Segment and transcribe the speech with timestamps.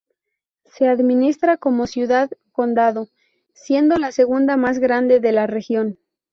[0.65, 3.09] Se administra como ciudad-condado,
[3.53, 5.99] siendo la segunda más grande de la región.